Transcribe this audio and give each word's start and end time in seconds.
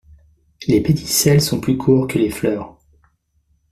Les 0.67 0.81
pédicelles 0.81 1.41
sont 1.41 1.59
plus 1.61 1.77
courts 1.77 2.07
que 2.07 2.17
les 2.17 2.31
fleurs. 2.31 2.75